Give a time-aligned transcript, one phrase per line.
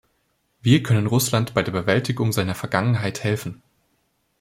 [0.63, 3.61] Wir können Russland bei der Bewältigung seiner Vergangenheit helfen.